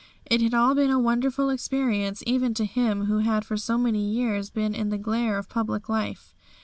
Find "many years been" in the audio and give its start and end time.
3.77-4.73